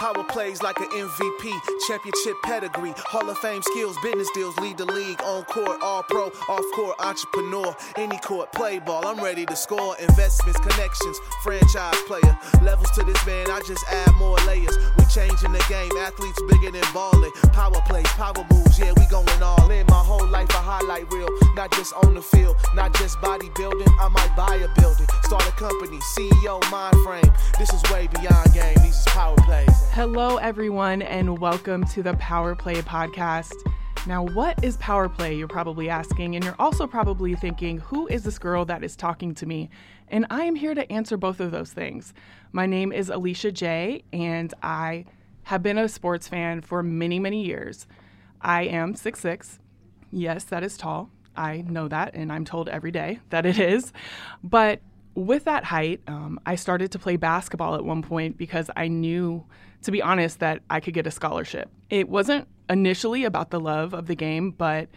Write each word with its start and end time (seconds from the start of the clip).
Power 0.00 0.24
plays 0.24 0.62
like 0.62 0.80
an 0.80 0.88
MVP, 0.88 1.52
championship 1.86 2.34
pedigree, 2.42 2.94
Hall 2.96 3.28
of 3.28 3.36
Fame 3.36 3.60
skills, 3.60 3.98
business 4.02 4.30
deals 4.32 4.56
lead 4.56 4.78
the 4.78 4.86
league. 4.86 5.20
On 5.20 5.44
court, 5.44 5.76
all 5.82 6.02
pro, 6.04 6.28
off 6.48 6.64
court, 6.72 6.96
entrepreneur. 7.00 7.76
Any 7.96 8.16
court, 8.16 8.50
play 8.54 8.78
ball, 8.78 9.06
I'm 9.06 9.22
ready 9.22 9.44
to 9.44 9.54
score. 9.54 9.94
Investments, 9.98 10.58
connections, 10.58 11.20
franchise 11.42 12.00
player. 12.06 12.38
Levels 12.62 12.90
to 12.92 13.04
this 13.04 13.26
man, 13.26 13.50
I 13.50 13.60
just 13.66 13.84
add 13.92 14.14
more 14.14 14.38
layers. 14.46 14.74
We 14.96 15.04
changing 15.12 15.52
the 15.52 15.62
game, 15.68 15.92
athletes 15.98 16.40
bigger 16.48 16.70
than 16.70 16.94
balling. 16.94 17.32
Power 17.52 17.82
plays, 17.84 18.08
power 18.16 18.46
moves, 18.50 18.78
yeah, 18.78 18.94
we 18.96 19.04
going 19.04 19.42
all 19.42 19.70
in. 19.70 19.84
My 19.88 20.00
whole 20.00 20.26
life 20.28 20.48
a 20.48 20.64
highlight 20.64 21.12
reel, 21.12 21.28
not 21.54 21.72
just 21.72 21.92
on 21.92 22.14
the 22.14 22.22
field, 22.22 22.56
not 22.74 22.94
just 22.94 23.18
bodybuilding. 23.18 23.92
I 24.00 24.08
might 24.08 24.34
buy 24.34 24.64
a 24.64 24.80
building, 24.80 25.08
start 25.24 25.46
a 25.46 25.52
company, 25.52 25.98
CEO, 26.16 26.58
mind 26.70 26.96
frame. 27.04 27.34
This 27.58 27.70
is 27.74 27.82
way 27.92 28.08
beyond 28.14 28.54
game, 28.54 28.76
these 28.80 28.96
is 28.96 29.04
power 29.08 29.36
plays. 29.44 29.89
Hello, 29.92 30.36
everyone, 30.36 31.02
and 31.02 31.40
welcome 31.40 31.84
to 31.86 32.00
the 32.00 32.14
Power 32.14 32.54
Play 32.54 32.76
podcast. 32.76 33.52
Now, 34.06 34.22
what 34.22 34.62
is 34.62 34.76
power 34.76 35.08
play? 35.08 35.34
You're 35.34 35.48
probably 35.48 35.90
asking, 35.90 36.36
and 36.36 36.44
you're 36.44 36.54
also 36.60 36.86
probably 36.86 37.34
thinking, 37.34 37.78
who 37.78 38.06
is 38.06 38.22
this 38.22 38.38
girl 38.38 38.64
that 38.66 38.84
is 38.84 38.94
talking 38.94 39.34
to 39.34 39.46
me? 39.46 39.68
And 40.06 40.26
I 40.30 40.44
am 40.44 40.54
here 40.54 40.76
to 40.76 40.90
answer 40.92 41.16
both 41.16 41.40
of 41.40 41.50
those 41.50 41.72
things. 41.72 42.14
My 42.52 42.66
name 42.66 42.92
is 42.92 43.10
Alicia 43.10 43.50
J, 43.50 44.04
and 44.12 44.54
I 44.62 45.06
have 45.42 45.60
been 45.60 45.76
a 45.76 45.88
sports 45.88 46.28
fan 46.28 46.60
for 46.60 46.84
many, 46.84 47.18
many 47.18 47.44
years. 47.44 47.88
I 48.40 48.62
am 48.62 48.94
6'6. 48.94 49.58
Yes, 50.12 50.44
that 50.44 50.62
is 50.62 50.76
tall. 50.76 51.10
I 51.34 51.62
know 51.62 51.88
that, 51.88 52.14
and 52.14 52.32
I'm 52.32 52.44
told 52.44 52.68
every 52.68 52.92
day 52.92 53.18
that 53.30 53.44
it 53.44 53.58
is. 53.58 53.92
But 54.44 54.82
with 55.14 55.44
that 55.44 55.64
height, 55.64 56.00
um, 56.06 56.38
I 56.46 56.54
started 56.54 56.92
to 56.92 56.98
play 56.98 57.16
basketball 57.16 57.74
at 57.74 57.84
one 57.84 58.02
point 58.02 58.38
because 58.38 58.70
I 58.76 58.88
knew, 58.88 59.44
to 59.82 59.90
be 59.90 60.00
honest, 60.02 60.40
that 60.40 60.62
I 60.70 60.80
could 60.80 60.94
get 60.94 61.06
a 61.06 61.10
scholarship. 61.10 61.68
It 61.88 62.08
wasn't 62.08 62.48
initially 62.68 63.24
about 63.24 63.50
the 63.50 63.60
love 63.60 63.92
of 63.92 64.06
the 64.06 64.14
game, 64.14 64.52
but 64.52 64.88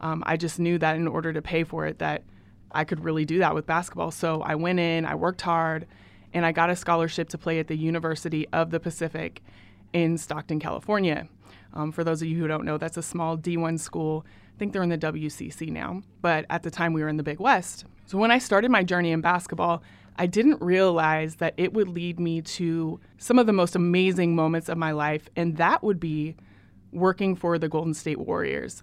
um, 0.00 0.22
I 0.26 0.36
just 0.36 0.58
knew 0.58 0.78
that 0.78 0.96
in 0.96 1.06
order 1.06 1.32
to 1.32 1.42
pay 1.42 1.64
for 1.64 1.86
it, 1.86 1.98
that 1.98 2.24
I 2.72 2.84
could 2.84 3.04
really 3.04 3.24
do 3.24 3.38
that 3.38 3.54
with 3.54 3.66
basketball. 3.66 4.10
So 4.10 4.42
I 4.42 4.54
went 4.54 4.80
in, 4.80 5.04
I 5.04 5.14
worked 5.14 5.42
hard, 5.42 5.86
and 6.32 6.46
I 6.46 6.52
got 6.52 6.70
a 6.70 6.76
scholarship 6.76 7.28
to 7.30 7.38
play 7.38 7.58
at 7.58 7.68
the 7.68 7.76
University 7.76 8.46
of 8.52 8.70
the 8.70 8.80
Pacific 8.80 9.42
in 9.92 10.16
Stockton, 10.18 10.60
California. 10.60 11.28
Um, 11.72 11.92
for 11.92 12.04
those 12.04 12.22
of 12.22 12.28
you 12.28 12.38
who 12.38 12.48
don't 12.48 12.64
know, 12.64 12.78
that's 12.78 12.96
a 12.96 13.02
small 13.02 13.36
D1 13.36 13.78
school. 13.78 14.24
I 14.54 14.58
think 14.58 14.72
they're 14.72 14.82
in 14.82 14.88
the 14.88 14.98
WCC 14.98 15.70
now, 15.70 16.02
but 16.20 16.44
at 16.50 16.62
the 16.62 16.70
time 16.70 16.92
we 16.92 17.02
were 17.02 17.08
in 17.08 17.16
the 17.16 17.22
Big 17.22 17.40
West. 17.40 17.84
So 18.06 18.18
when 18.18 18.30
I 18.30 18.38
started 18.38 18.70
my 18.70 18.82
journey 18.82 19.12
in 19.12 19.20
basketball, 19.20 19.82
I 20.16 20.26
didn't 20.26 20.60
realize 20.60 21.36
that 21.36 21.54
it 21.56 21.72
would 21.72 21.88
lead 21.88 22.20
me 22.20 22.42
to 22.42 23.00
some 23.18 23.38
of 23.38 23.46
the 23.46 23.52
most 23.52 23.74
amazing 23.74 24.34
moments 24.34 24.68
of 24.68 24.76
my 24.76 24.92
life, 24.92 25.28
and 25.36 25.56
that 25.56 25.82
would 25.82 25.98
be 25.98 26.36
working 26.92 27.36
for 27.36 27.58
the 27.58 27.68
Golden 27.68 27.94
State 27.94 28.18
Warriors. 28.18 28.82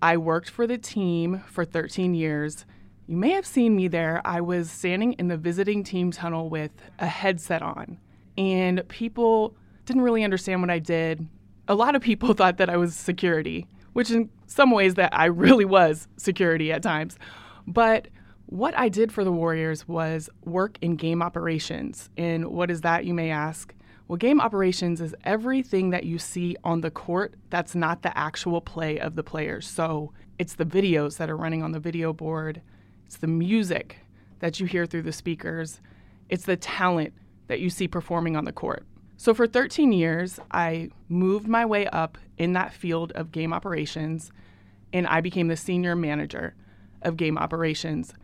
I 0.00 0.16
worked 0.16 0.48
for 0.48 0.66
the 0.66 0.78
team 0.78 1.42
for 1.48 1.64
13 1.64 2.14
years. 2.14 2.64
You 3.06 3.16
may 3.16 3.30
have 3.30 3.46
seen 3.46 3.74
me 3.74 3.88
there. 3.88 4.22
I 4.24 4.40
was 4.40 4.70
standing 4.70 5.14
in 5.14 5.28
the 5.28 5.36
visiting 5.36 5.82
team 5.82 6.10
tunnel 6.10 6.48
with 6.48 6.70
a 6.98 7.06
headset 7.06 7.62
on, 7.62 7.98
and 8.36 8.86
people 8.88 9.56
didn't 9.86 10.02
really 10.02 10.24
understand 10.24 10.60
what 10.60 10.70
I 10.70 10.78
did. 10.78 11.26
A 11.68 11.74
lot 11.74 11.94
of 11.94 12.02
people 12.02 12.32
thought 12.34 12.56
that 12.56 12.70
I 12.70 12.76
was 12.76 12.96
security, 12.96 13.66
which 13.92 14.10
in 14.10 14.30
some 14.46 14.70
ways 14.70 14.94
that 14.94 15.16
I 15.16 15.26
really 15.26 15.64
was 15.64 16.08
security 16.16 16.72
at 16.72 16.82
times. 16.82 17.18
But 17.66 18.08
what 18.46 18.76
I 18.78 18.88
did 18.88 19.12
for 19.12 19.24
the 19.24 19.32
Warriors 19.32 19.86
was 19.86 20.30
work 20.44 20.78
in 20.80 20.96
game 20.96 21.22
operations. 21.22 22.08
And 22.16 22.46
what 22.46 22.70
is 22.70 22.80
that, 22.80 23.04
you 23.04 23.12
may 23.12 23.30
ask? 23.30 23.74
Well, 24.08 24.16
game 24.16 24.40
operations 24.40 25.02
is 25.02 25.14
everything 25.24 25.90
that 25.90 26.04
you 26.04 26.18
see 26.18 26.56
on 26.64 26.80
the 26.80 26.90
court 26.90 27.34
that's 27.50 27.74
not 27.74 28.00
the 28.00 28.16
actual 28.16 28.62
play 28.62 28.98
of 28.98 29.16
the 29.16 29.22
players. 29.22 29.68
So 29.68 30.12
it's 30.38 30.54
the 30.54 30.64
videos 30.64 31.18
that 31.18 31.28
are 31.28 31.36
running 31.36 31.62
on 31.62 31.72
the 31.72 31.78
video 31.78 32.14
board, 32.14 32.62
it's 33.04 33.18
the 33.18 33.26
music 33.26 33.98
that 34.38 34.60
you 34.60 34.66
hear 34.66 34.86
through 34.86 35.02
the 35.02 35.12
speakers, 35.12 35.82
it's 36.30 36.44
the 36.44 36.56
talent 36.56 37.12
that 37.48 37.60
you 37.60 37.68
see 37.68 37.86
performing 37.86 38.34
on 38.34 38.46
the 38.46 38.52
court. 38.52 38.86
So 39.20 39.34
for 39.34 39.48
13 39.48 39.90
years, 39.90 40.38
I 40.52 40.90
moved 41.08 41.48
my 41.48 41.66
way 41.66 41.88
up 41.88 42.16
in 42.38 42.52
that 42.52 42.72
field 42.72 43.10
of 43.16 43.32
game 43.32 43.52
operations, 43.52 44.30
and 44.92 45.08
I 45.08 45.20
became 45.20 45.48
the 45.48 45.56
senior 45.56 45.96
manager 45.96 46.54
of 47.02 47.16
game 47.16 47.36
operations. 47.36 48.14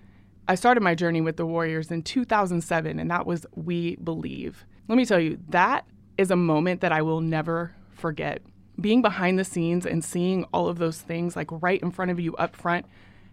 I 0.46 0.54
started 0.54 0.84
my 0.84 0.94
journey 0.94 1.20
with 1.20 1.36
the 1.36 1.46
Warriors 1.46 1.90
in 1.90 2.02
2007, 2.04 3.00
and 3.00 3.10
that 3.10 3.26
was 3.26 3.44
We 3.56 3.96
Believe. 3.96 4.64
Let 4.86 4.96
me 4.96 5.04
tell 5.04 5.18
you, 5.18 5.40
that 5.48 5.84
is 6.16 6.30
a 6.30 6.36
moment 6.36 6.80
that 6.82 6.92
I 6.92 7.02
will 7.02 7.20
never 7.20 7.74
forget. 7.90 8.40
Being 8.80 9.02
behind 9.02 9.36
the 9.36 9.44
scenes 9.44 9.86
and 9.86 10.04
seeing 10.04 10.44
all 10.52 10.68
of 10.68 10.78
those 10.78 11.00
things 11.00 11.34
like 11.34 11.48
right 11.50 11.82
in 11.82 11.90
front 11.90 12.12
of 12.12 12.20
you 12.20 12.36
up 12.36 12.54
front, 12.54 12.86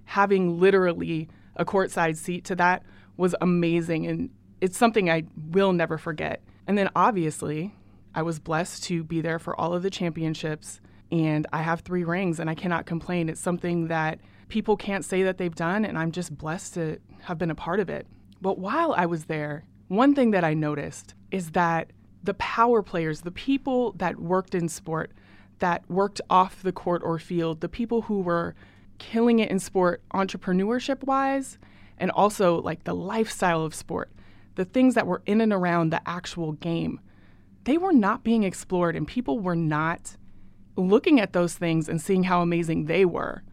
having 0.05 0.59
literally 0.59 1.29
a 1.55 1.63
courtside 1.63 2.17
seat 2.17 2.43
to 2.45 2.55
that 2.55 2.81
was 3.17 3.35
amazing. 3.39 4.07
And 4.07 4.31
it's 4.61 4.79
something 4.79 5.11
I 5.11 5.25
will 5.51 5.73
never 5.73 5.99
forget. 5.99 6.41
And 6.67 6.77
then 6.77 6.89
obviously, 6.95 7.73
I 8.13 8.21
was 8.21 8.39
blessed 8.39 8.83
to 8.85 9.03
be 9.03 9.21
there 9.21 9.39
for 9.39 9.59
all 9.59 9.73
of 9.73 9.83
the 9.83 9.89
championships. 9.89 10.81
And 11.11 11.45
I 11.51 11.61
have 11.61 11.81
three 11.81 12.03
rings, 12.03 12.39
and 12.39 12.49
I 12.49 12.55
cannot 12.55 12.85
complain. 12.85 13.27
It's 13.27 13.41
something 13.41 13.87
that 13.87 14.19
people 14.47 14.77
can't 14.77 15.03
say 15.03 15.23
that 15.23 15.37
they've 15.37 15.53
done, 15.53 15.83
and 15.83 15.97
I'm 15.97 16.11
just 16.11 16.37
blessed 16.37 16.73
to 16.75 16.99
have 17.23 17.37
been 17.37 17.51
a 17.51 17.55
part 17.55 17.79
of 17.79 17.89
it. 17.89 18.07
But 18.41 18.59
while 18.59 18.93
I 18.93 19.05
was 19.05 19.25
there, 19.25 19.65
one 19.87 20.15
thing 20.15 20.31
that 20.31 20.43
I 20.43 20.53
noticed 20.53 21.13
is 21.31 21.51
that 21.51 21.91
the 22.23 22.33
power 22.35 22.81
players, 22.81 23.21
the 23.21 23.31
people 23.31 23.91
that 23.93 24.19
worked 24.19 24.55
in 24.55 24.69
sport, 24.69 25.11
that 25.59 25.83
worked 25.89 26.21
off 26.29 26.63
the 26.63 26.71
court 26.71 27.01
or 27.03 27.19
field, 27.19 27.61
the 27.61 27.69
people 27.69 28.03
who 28.03 28.21
were 28.21 28.55
killing 28.97 29.39
it 29.39 29.49
in 29.49 29.59
sport 29.59 30.01
entrepreneurship 30.13 31.03
wise, 31.03 31.57
and 31.97 32.09
also 32.11 32.61
like 32.61 32.83
the 32.83 32.95
lifestyle 32.95 33.63
of 33.63 33.75
sport, 33.75 34.11
the 34.55 34.65
things 34.65 34.95
that 34.95 35.07
were 35.07 35.21
in 35.25 35.41
and 35.41 35.53
around 35.53 35.89
the 35.89 36.07
actual 36.07 36.53
game, 36.53 36.99
they 37.63 37.77
were 37.77 37.93
not 37.93 38.23
being 38.23 38.43
explored, 38.43 38.95
and 38.95 39.07
people 39.07 39.39
were 39.39 39.55
not 39.55 40.17
looking 40.75 41.19
at 41.19 41.33
those 41.33 41.55
things 41.55 41.87
and 41.87 42.01
seeing 42.01 42.23
how 42.23 42.41
amazing 42.41 42.85
they 42.85 43.05
were. 43.05 43.43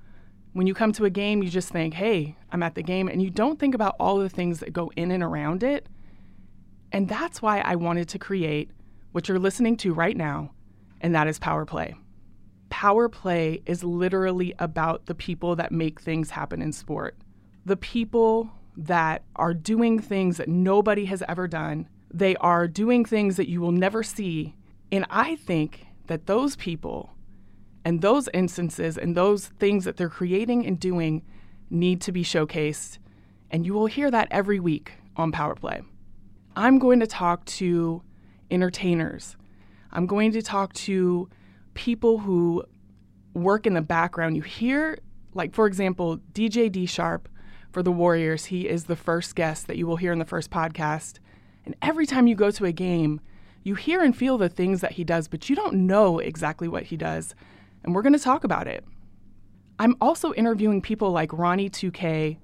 When 0.52 0.66
you 0.66 0.74
come 0.74 0.92
to 0.92 1.04
a 1.04 1.10
game, 1.10 1.42
you 1.42 1.50
just 1.50 1.68
think, 1.68 1.94
hey, 1.94 2.36
I'm 2.50 2.62
at 2.62 2.74
the 2.74 2.82
game, 2.82 3.08
and 3.08 3.22
you 3.22 3.30
don't 3.30 3.58
think 3.58 3.74
about 3.74 3.96
all 4.00 4.18
the 4.18 4.28
things 4.28 4.60
that 4.60 4.72
go 4.72 4.90
in 4.96 5.10
and 5.10 5.22
around 5.22 5.62
it. 5.62 5.88
And 6.90 7.08
that's 7.08 7.42
why 7.42 7.60
I 7.60 7.76
wanted 7.76 8.08
to 8.08 8.18
create 8.18 8.70
what 9.12 9.28
you're 9.28 9.38
listening 9.38 9.76
to 9.78 9.92
right 9.92 10.16
now, 10.16 10.52
and 11.00 11.14
that 11.14 11.28
is 11.28 11.38
Power 11.38 11.66
Play. 11.66 11.94
Power 12.70 13.08
Play 13.08 13.62
is 13.66 13.84
literally 13.84 14.54
about 14.58 15.06
the 15.06 15.14
people 15.14 15.56
that 15.56 15.72
make 15.72 16.00
things 16.00 16.30
happen 16.30 16.62
in 16.62 16.72
sport, 16.72 17.16
the 17.64 17.76
people 17.76 18.50
that 18.78 19.24
are 19.34 19.52
doing 19.52 19.98
things 19.98 20.36
that 20.36 20.48
nobody 20.48 21.04
has 21.06 21.22
ever 21.28 21.48
done. 21.48 21.88
They 22.14 22.36
are 22.36 22.68
doing 22.68 23.04
things 23.04 23.36
that 23.36 23.48
you 23.48 23.60
will 23.60 23.72
never 23.72 24.04
see. 24.04 24.54
And 24.92 25.04
I 25.10 25.34
think 25.34 25.86
that 26.06 26.26
those 26.26 26.54
people 26.54 27.10
and 27.84 28.00
those 28.00 28.28
instances 28.32 28.96
and 28.96 29.16
those 29.16 29.46
things 29.46 29.84
that 29.84 29.96
they're 29.96 30.08
creating 30.08 30.64
and 30.64 30.78
doing 30.78 31.22
need 31.70 32.00
to 32.02 32.12
be 32.12 32.22
showcased. 32.22 32.98
And 33.50 33.66
you 33.66 33.74
will 33.74 33.86
hear 33.86 34.12
that 34.12 34.28
every 34.30 34.60
week 34.60 34.92
on 35.16 35.32
Power 35.32 35.56
Play. 35.56 35.82
I'm 36.54 36.78
going 36.78 37.00
to 37.00 37.06
talk 37.06 37.44
to 37.46 38.02
entertainers. 38.50 39.36
I'm 39.90 40.06
going 40.06 40.32
to 40.32 40.42
talk 40.42 40.72
to 40.74 41.28
people 41.74 42.18
who 42.18 42.62
work 43.34 43.66
in 43.66 43.74
the 43.74 43.82
background. 43.82 44.36
You 44.36 44.42
hear, 44.42 44.98
like, 45.34 45.52
for 45.52 45.66
example, 45.66 46.18
DJ 46.32 46.70
D 46.70 46.86
Sharp 46.86 47.28
for 47.70 47.82
the 47.82 47.92
Warriors. 47.92 48.46
He 48.46 48.68
is 48.68 48.84
the 48.84 48.96
first 48.96 49.34
guest 49.34 49.66
that 49.66 49.76
you 49.76 49.86
will 49.86 49.96
hear 49.96 50.12
in 50.12 50.18
the 50.18 50.24
first 50.24 50.50
podcast. 50.50 51.18
And 51.64 51.76
every 51.82 52.06
time 52.06 52.26
you 52.26 52.34
go 52.34 52.50
to 52.50 52.64
a 52.64 52.72
game, 52.72 53.20
you 53.62 53.74
hear 53.74 54.02
and 54.02 54.16
feel 54.16 54.38
the 54.38 54.48
things 54.48 54.80
that 54.80 54.92
he 54.92 55.04
does, 55.04 55.28
but 55.28 55.50
you 55.50 55.56
don't 55.56 55.74
know 55.74 56.18
exactly 56.18 56.68
what 56.68 56.84
he 56.84 56.96
does 56.96 57.34
and 57.84 57.94
we're 57.94 58.02
going 58.02 58.12
to 58.12 58.18
talk 58.18 58.44
about 58.44 58.66
it. 58.66 58.84
I'm 59.78 59.96
also 60.00 60.32
interviewing 60.34 60.82
people 60.82 61.10
like 61.10 61.32
Ronnie 61.32 61.70
2K 61.70 62.38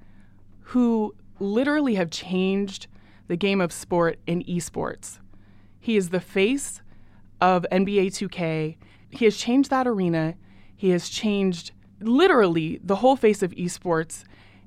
who 0.61 1.15
literally 1.41 1.97
have 1.97 2.11
changed 2.11 2.87
the 3.29 3.37
game 3.37 3.61
of 3.61 3.73
sport 3.73 4.19
in 4.27 4.43
esports. 4.45 5.19
He 5.81 5.97
is 5.97 6.11
the 6.11 6.21
face 6.21 6.81
of 7.41 7.67
NBA 7.71 8.07
2K. 8.07 8.77
He 9.11 9.25
has 9.25 9.37
changed 9.37 9.71
that 9.71 9.87
arena. 9.87 10.35
He 10.77 10.91
has 10.91 11.09
changed 11.09 11.73
literally 12.01 12.81
the 12.83 12.97
whole 12.97 13.17
face 13.17 13.43
of 13.43 13.51
esports 13.53 14.25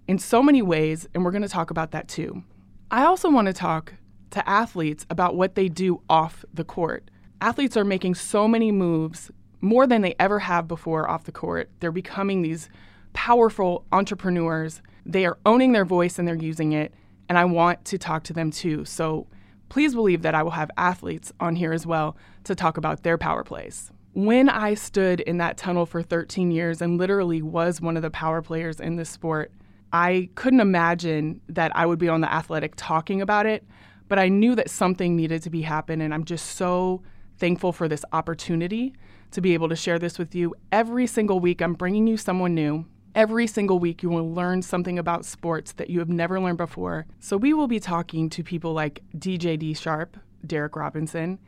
in 0.07 0.18
so 0.18 0.42
many 0.42 0.62
ways, 0.62 1.07
and 1.13 1.24
we're 1.24 1.31
going 1.31 1.42
to 1.42 1.50
talk 1.50 1.69
about 1.69 1.92
that 1.92 2.07
too. 2.07 2.44
I 2.89 3.04
also 3.04 3.30
want 3.30 3.48
to 3.48 3.54
talk 3.54 3.94
to 4.31 4.50
athletes 4.50 5.06
about 5.09 5.36
what 5.36 5.56
they 5.56 5.68
do 5.68 6.01
off 6.09 6.45
the 6.54 6.63
court. 6.63 7.09
Athletes 7.42 7.77
are 7.77 7.86
making 7.86 8.15
so 8.15 8.48
many 8.48 8.71
moves 8.71 9.30
more 9.62 9.88
than 9.88 10.01
they 10.01 10.15
ever 10.19 10.39
have 10.39 10.68
before 10.68 11.09
off 11.09 11.25
the 11.25 11.31
court. 11.31 11.69
They're 11.80 11.92
becoming 11.92 12.42
these 12.42 12.69
powerful 13.13 13.86
entrepreneurs. 13.92 14.81
They 15.06 15.25
are 15.25 15.38
owning 15.45 15.71
their 15.71 15.86
voice 15.86 16.19
and 16.19 16.27
they're 16.27 16.36
using 16.36 16.74
it. 16.74 16.94
And 17.30 17.38
I 17.38 17.45
want 17.45 17.83
to 17.86 17.98
talk 17.98 18.24
to 18.25 18.33
them 18.33 18.51
too. 18.51 18.86
So 18.86 19.27
please 19.69 19.94
believe 19.94 20.21
that 20.21 20.36
I 20.36 20.44
will 20.44 20.51
have 20.51 20.71
athletes 20.77 21.33
on 21.39 21.56
here 21.56 21.74
as 21.74 21.86
well 21.86 22.15
to 22.45 22.56
talk 22.56 22.77
about 22.77 23.04
their 23.04 23.18
power 23.18 23.44
plays. 23.44 23.92
When 24.13 24.50
I 24.50 24.74
stood 24.74 25.19
in 25.21 25.38
that 25.38 25.57
tunnel 25.57 25.86
for 25.86 26.01
13 26.01 26.51
years 26.51 26.81
and 26.81 26.98
literally 26.98 27.42
was 27.42 27.81
one 27.81 27.98
of 27.98 28.04
the 28.04 28.09
power 28.09 28.42
players 28.42 28.80
in 28.80 28.95
this 28.95 29.09
sport, 29.09 29.51
I 29.94 30.30
couldn't 30.36 30.60
imagine 30.60 31.42
that 31.50 31.75
I 31.75 31.86
would 31.86 32.00
be 32.00 32.10
on 32.10 32.22
the 32.22 32.31
athletic 32.31 32.74
talking 32.75 33.22
about 33.22 33.45
it, 33.45 33.66
but 34.07 34.19
I 34.19 34.28
knew 34.28 34.56
that 34.56 34.69
something 34.69 35.16
needed 35.16 35.42
to 35.44 35.50
be 35.50 35.62
happen 35.62 36.01
and 36.01 36.13
I'm 36.13 36.24
just 36.24 36.56
so 36.56 37.01
thankful 37.38 37.72
for 37.72 37.88
this 37.88 38.04
opportunity 38.13 38.94
to 39.31 39.42
be 39.42 39.54
able 39.54 39.69
to 39.69 39.75
share 39.75 40.00
this 40.00 40.18
with 40.18 40.34
you. 40.36 40.56
Every 40.72 41.07
single 41.07 41.39
week 41.39 41.62
I'm 41.62 41.74
bringing 41.74 42.07
you 42.07 42.18
someone 42.18 42.56
new 42.56 42.86
Every 43.18 43.48
single 43.48 43.80
week, 43.80 44.04
you 44.04 44.12
will 44.12 44.31
learn 44.31 44.62
something 44.62 45.00
about 45.00 45.25
sports 45.25 45.72
that 45.74 45.90
you 45.90 45.98
have 45.98 46.07
never 46.07 46.40
learned 46.40 46.60
before. 46.60 47.07
So, 47.19 47.36
we 47.36 47.51
will 47.51 47.66
be 47.68 47.80
talking 47.80 48.30
to 48.30 48.44
people 48.44 48.74
like 48.74 49.01
DJ 49.18 49.57
D 49.57 49.74
Sharp, 49.74 50.18
Derek 50.45 50.75
Robinson, 50.75 51.40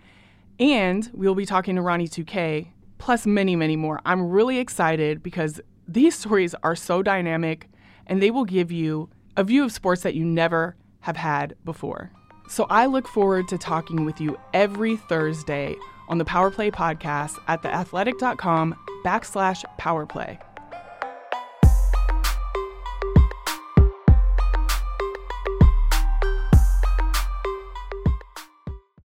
and 0.59 1.07
we'll 1.13 1.35
be 1.35 1.45
talking 1.45 1.75
to 1.75 1.83
Ronnie 1.83 2.07
2K, 2.07 2.69
plus 2.97 3.27
many, 3.27 3.55
many 3.55 3.75
more. 3.75 4.01
I'm 4.03 4.31
really 4.31 4.57
excited 4.57 5.21
because 5.21 5.61
these 5.87 6.15
stories 6.17 6.55
are 6.63 6.75
so 6.75 7.03
dynamic 7.03 7.69
and 8.09 8.21
they 8.21 8.31
will 8.31 8.43
give 8.43 8.71
you 8.71 9.09
a 9.37 9.43
view 9.45 9.63
of 9.63 9.71
sports 9.71 10.01
that 10.01 10.15
you 10.15 10.25
never 10.25 10.75
have 11.01 11.15
had 11.15 11.55
before. 11.63 12.11
So, 12.49 12.65
I 12.69 12.87
look 12.87 13.07
forward 13.07 13.47
to 13.49 13.57
talking 13.57 14.03
with 14.03 14.19
you 14.19 14.37
every 14.53 14.97
Thursday 14.97 15.75
on 16.09 16.17
the 16.17 16.25
Power 16.25 16.49
Play 16.49 16.71
podcast 16.71 17.37
at 17.47 17.61
theathletic.com 17.61 18.75
backslash 19.05 19.63
powerplay. 19.79 20.37